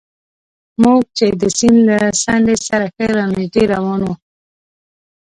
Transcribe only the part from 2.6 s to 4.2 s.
سره ښه نژدې روان وو.